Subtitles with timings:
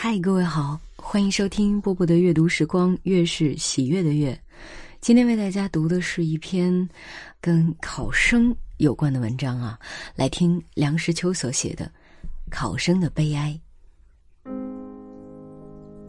[0.00, 4.40] 嗨，各位好，欢迎收听波波的阅读时光，月是喜悦的月。
[5.00, 6.88] 今天为大家读的是一篇
[7.40, 9.76] 跟考生有关的文章啊，
[10.14, 11.84] 来听梁实秋所写的
[12.48, 13.60] 《考生的悲哀》。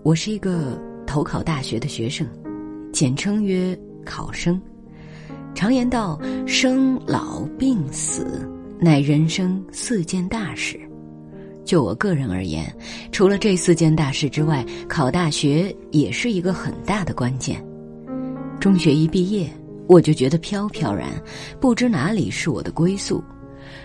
[0.03, 2.27] 我是一个投考大学的学生，
[2.93, 3.75] 简称曰
[4.05, 4.61] 考生。
[5.55, 8.47] 常言道，生老病死，
[8.79, 10.79] 乃人生四件大事。
[11.69, 12.65] 就我个人而言，
[13.11, 17.63] 除了这四件大事之外，考大学也是一个很大的关键。
[18.59, 19.47] 中学一毕业，
[19.85, 21.09] 我就觉得飘飘然，
[21.59, 23.23] 不知哪里是我的归宿。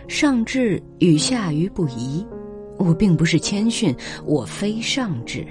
[0.08, 2.24] 上智与下愚不移，
[2.78, 3.94] 我并不是谦逊，
[4.24, 5.46] 我非上智。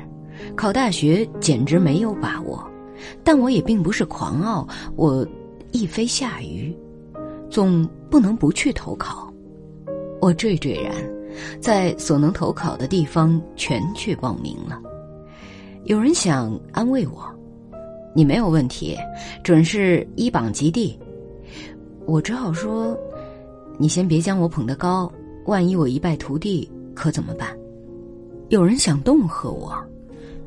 [0.56, 2.68] 考大学简直没有把握，
[3.24, 5.24] 但我也并不是狂傲，我
[5.72, 6.76] 亦非下愚，
[7.48, 9.32] 总不能不去投考。
[10.20, 10.92] 我惴惴然。
[11.60, 14.82] 在所能投考的地方全去报名了。
[15.86, 17.24] 有人想安慰我
[18.16, 18.98] ：“你没有问题，
[19.44, 20.98] 准是一榜及第。”
[22.06, 22.98] 我只好说
[23.78, 25.12] ：“你先别将我捧得高，
[25.46, 27.48] 万一我一败涂地，可怎么办？”
[28.50, 29.76] 有人想恫吓我：“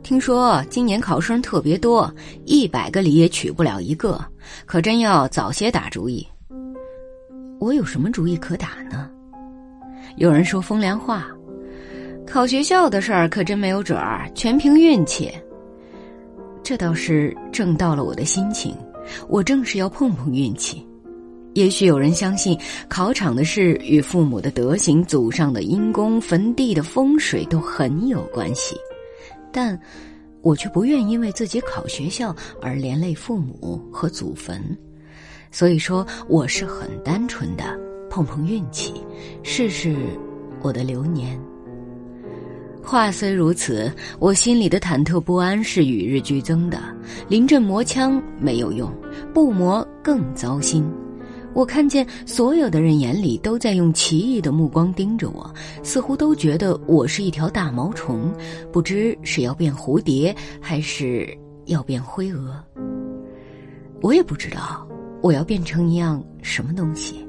[0.02, 2.12] 听说今年考生特别多，
[2.44, 4.22] 一百个里也取不了一个，
[4.64, 6.26] 可真要早些打主意。”
[7.58, 9.10] 我有什么主意可打呢？
[10.16, 11.26] 有人说风凉话，
[12.26, 15.30] 考学校的事儿可真没有准儿，全凭运气。
[16.62, 18.74] 这倒是正到了我的心情，
[19.28, 20.84] 我正是要碰碰运气。
[21.52, 22.58] 也许有人相信
[22.88, 28.74] 考场的事与父母的德行、祖上的阴功、坟地的风水都很有关系，
[29.52, 29.78] 但
[30.40, 34.62] 我却不愿因为自己考学校而连累父母和祖坟。
[35.50, 37.85] 所以说，我是很单纯的。
[38.16, 38.94] 碰碰运气，
[39.42, 39.94] 试试
[40.62, 41.38] 我的流年。
[42.82, 46.78] 话虽如此，我心里的忐忑不安是与日俱增的。
[47.28, 48.90] 临阵磨枪没有用，
[49.34, 50.82] 不磨更糟心。
[51.52, 55.52] 我看见所有的人眼里都在用奇异的目光盯着我，
[55.82, 58.32] 似乎都觉得我是一条大毛虫，
[58.72, 61.28] 不知是要变蝴蝶还是
[61.66, 62.64] 要变灰蛾。
[64.00, 64.88] 我也不知道
[65.20, 67.22] 我要变成一样什么东西。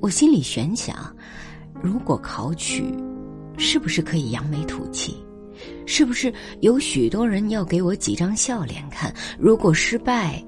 [0.00, 0.96] 我心里悬想：
[1.82, 2.84] 如果考取，
[3.56, 5.16] 是不是可以扬眉吐气？
[5.86, 9.12] 是不是有许多人要给我几张笑脸看？
[9.38, 10.42] 如果失败，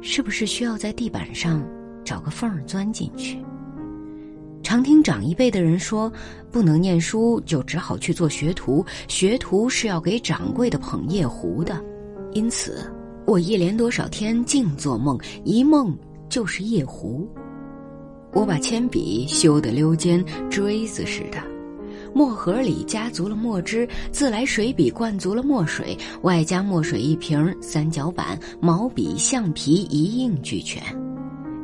[0.00, 1.62] 是不是需要在地板上
[2.04, 3.38] 找个缝儿钻进去？
[4.62, 6.12] 常听长一辈的人说，
[6.52, 11.82] 不能念书就只好去做学徒，学徒是要给掌柜的捧夜壶的。
[12.32, 12.88] 因此，
[13.26, 17.28] 我一连多少天净做梦，一梦就是夜壶。
[18.32, 21.42] 我把铅笔修得溜尖锥子似的，
[22.14, 30.82] 墨盒里加足了墨汁，自来水笔灌足了墨水，外加墨水一瓶，三角板、毛笔、橡皮一应俱全。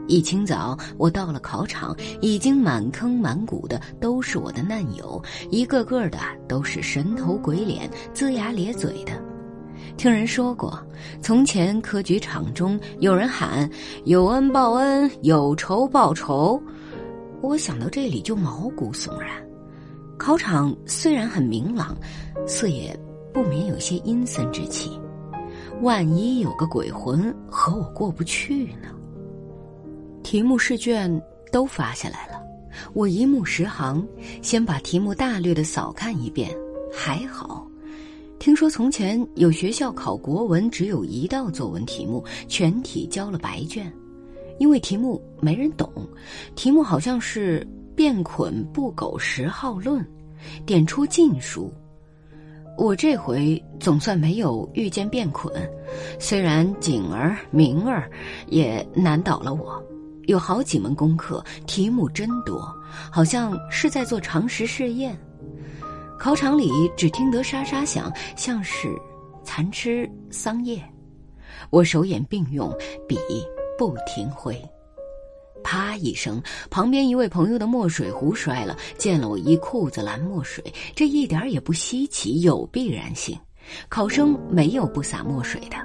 [0.09, 9.26] 一清早，我到了考场，已经满坑满谷的都是我的难友，一个个的都是神头鬼脸、龇牙咧嘴的。
[9.97, 10.79] 听人说过，
[11.23, 13.69] 从前科举场中有人喊
[14.05, 16.63] “有恩报恩，有仇报仇”，
[17.41, 19.31] 我想到这里就毛骨悚然。
[20.19, 21.97] 考场虽然很明朗，
[22.47, 22.99] 似也
[23.33, 25.01] 不免有些阴森之气。
[25.81, 28.89] 万一有个鬼魂和我过不去呢？
[30.23, 31.11] 题目试卷
[31.51, 32.41] 都发下来了，
[32.93, 34.07] 我一目十行，
[34.43, 36.51] 先把题目大略的扫看一遍，
[36.93, 37.66] 还好。
[38.39, 43.91] 听说从前有学校考国文，只有一道作文题目，全体交了白卷，
[44.59, 45.91] 因为题目没人懂。
[46.55, 50.07] 题目好像是“变捆不苟十号论”，
[50.65, 51.73] 点出禁书。
[52.77, 55.51] 我这回总算没有遇见变捆，
[56.21, 58.09] 虽然景儿、明儿
[58.49, 59.83] 也难倒了我。
[60.27, 62.71] 有好几门功课，题目真多，
[63.11, 65.19] 好像是在做常识试验。
[66.19, 68.89] 考场里只听得沙沙响，像是
[69.45, 70.83] 蚕吃桑叶。
[71.71, 72.71] 我手眼并用，
[73.07, 73.17] 笔
[73.79, 74.61] 不停挥。
[75.63, 76.41] 啪一声，
[76.71, 80.63] 旁边一位朋友的墨水壶摔了，溅了我一裤子蓝墨水。
[80.95, 83.39] 这一点也不稀奇，有必然性。
[83.89, 85.77] 考生没有不洒墨水的。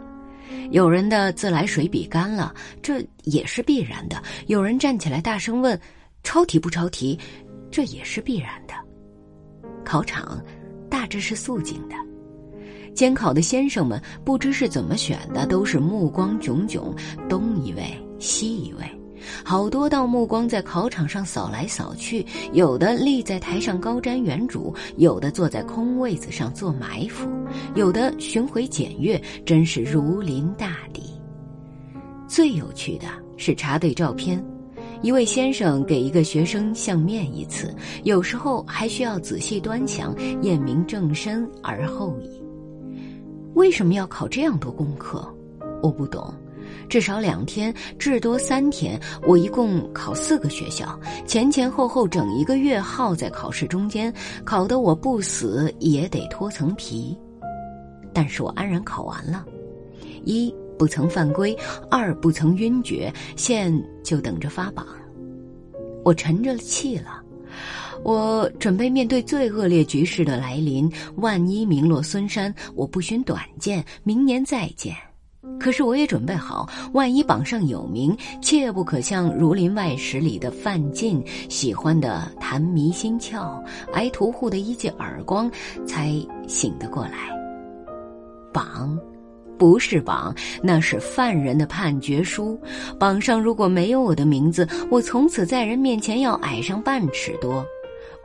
[0.69, 4.21] 有人的自来水笔干了，这也是必然的。
[4.47, 5.79] 有人站起来大声问
[6.23, 7.19] ：“抄题不抄题？”
[7.71, 8.73] 这也是必然的。
[9.91, 10.41] 考场
[10.89, 11.95] 大致是肃静的，
[12.95, 16.95] 监考的先生们不知是怎么选的，都是目光炯炯，
[17.27, 17.83] 东一位
[18.17, 18.85] 西一位，
[19.43, 27.29] 好多道目光在考场上扫来扫去，有的立在台上高瞻远瞩，有的坐在空位子上做埋伏，
[27.75, 31.03] 有的巡回检阅，真是如临大敌。
[32.29, 34.41] 最有趣的是查对照片，
[35.01, 42.29] 一位先生给一个学生相面一次，有时候还需要仔细端详，验明正身而后已。
[43.55, 45.27] 为什么要考这样多功课？
[45.81, 46.31] 我不懂。
[46.87, 48.99] 至少两天，至多三天。
[49.25, 54.13] 我一共考四个学校，前前后后整一个月耗在考试中间，
[54.45, 57.17] 考得我不死也得脱层皮。
[58.13, 59.45] 但是我安然考完了，
[60.25, 61.55] 一不曾犯规，
[61.91, 63.71] 二不曾晕厥，现
[64.03, 64.83] 就等着发榜。
[66.03, 67.21] 我沉着气了，
[68.03, 70.91] 我准备面对最恶劣局势的来临。
[71.17, 74.95] 万一名落孙山，我不寻短见，明年再见。
[75.59, 83.63] 可是我也准备好，万一榜上有名，切不可像《儒林外史》里的范进喜欢的谈迷心窍，
[83.93, 85.47] 挨屠户的一记耳光
[85.85, 86.11] 才
[86.47, 87.29] 醒得过来。
[88.51, 88.99] 榜，
[89.61, 92.59] 不是榜，那是犯人的判决书。
[92.97, 97.63] 榜上如果没有我的名字，我从此在人面前要矮上半尺多。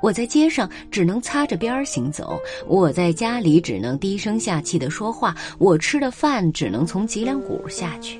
[0.00, 8.19] 我在街上只能擦着边儿行走，我在家里只能低声下气的说话，我吃的饭只能从脊梁骨下去。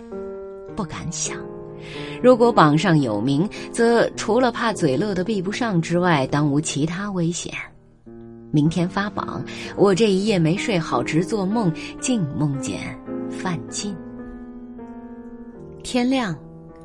[0.77, 1.39] 不敢想，
[2.23, 7.51] 如果榜上有名，则除了怕嘴乐的闭不上之外，当无其他危险。
[8.51, 9.45] 明天发榜，
[9.77, 12.99] 我这一夜没睡好，直做梦，竟梦见
[13.31, 13.95] 范进。
[15.83, 16.37] 天亮，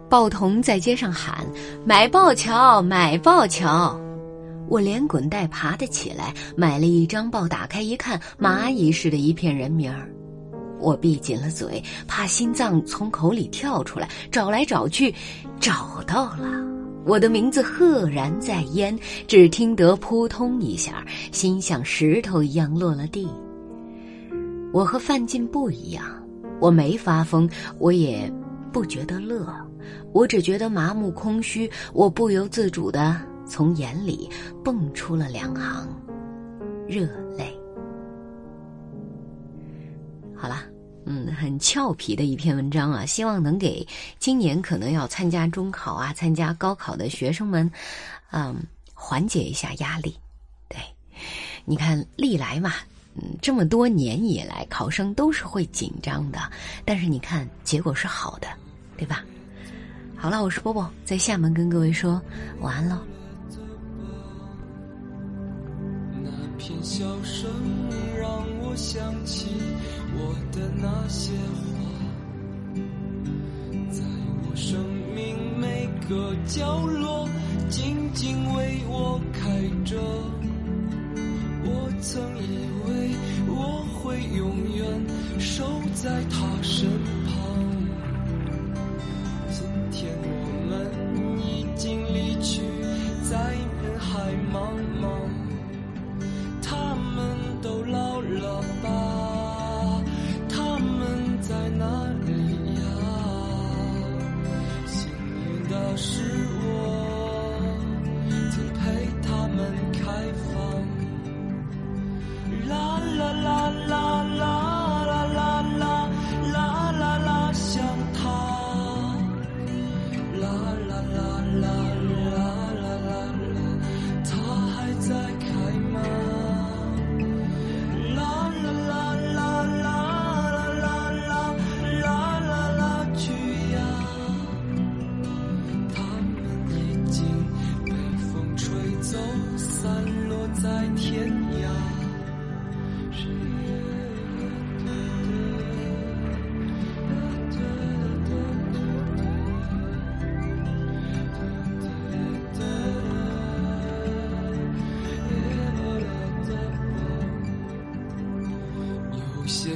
[0.10, 1.46] 报童在街上喊
[1.86, 4.00] ：“买报桥，买报桥。”
[4.68, 10.10] 我连滚带爬的起来，买了一张报，打开一看，蚂蚁似的一片人名儿。
[10.80, 15.14] 我闭紧了嘴，怕心脏从口里跳出来，找来找去，
[15.60, 16.64] 找到了，
[17.06, 18.98] 我的名字赫然在焉。
[19.28, 23.28] 只听得扑通一下，心像石头一样落了地。
[24.74, 26.06] 我和范进不一样，
[26.60, 28.32] 我没发疯，我也
[28.72, 29.46] 不觉得乐，
[30.14, 33.20] 我只觉得麻木空虚，我不由自主的。
[33.44, 34.30] 从眼里
[34.64, 35.86] 蹦出了两行
[36.88, 37.06] 热
[37.38, 37.54] 泪。
[40.34, 40.64] 好了，
[41.06, 43.86] 嗯，很俏皮的一篇文章啊，希望能给
[44.20, 47.70] 今年可能要参加中考啊、参加高考的学生们，
[48.32, 48.56] 嗯，
[48.94, 50.16] 缓解一下压力。
[50.70, 50.78] 对，
[51.66, 52.74] 你看，历来嘛，
[53.16, 56.40] 嗯，这么多年以来，考生都是会紧张的，
[56.86, 58.48] 但是你看，结果是好的，
[58.96, 59.24] 对吧？
[60.16, 62.22] 好了，我是波波，在厦门跟各位说
[62.60, 62.98] 晚安喽。
[66.62, 67.50] 片笑声
[68.16, 69.48] 让我想起
[70.14, 72.80] 我的那些花，
[73.90, 74.04] 在
[74.44, 74.80] 我生
[75.16, 77.28] 命每个角落
[77.68, 79.40] 静静为我开
[79.84, 80.00] 着。
[81.64, 83.10] 我曾以为
[83.48, 84.86] 我会永远
[85.40, 85.66] 守
[85.96, 86.46] 在他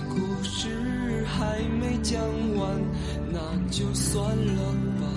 [0.09, 2.21] 故事还没讲
[2.57, 2.81] 完，
[3.31, 5.07] 那就算了吧。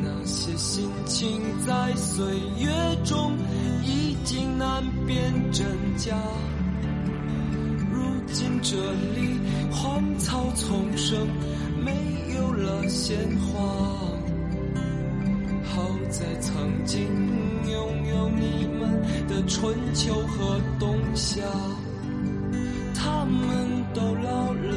[0.00, 2.24] 那些心情在岁
[2.58, 2.70] 月
[3.04, 3.32] 中
[3.84, 6.16] 已经难辨真假。
[7.92, 9.38] 如今这里
[9.70, 11.26] 荒草丛生，
[11.84, 11.92] 没
[12.36, 13.60] 有了鲜花。
[15.64, 17.06] 好在曾经
[17.70, 21.40] 拥有你们的春秋和冬夏。
[23.12, 24.71] 他们都老了。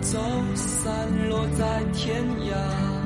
[0.00, 0.18] 走，
[0.54, 2.99] 散落在天涯。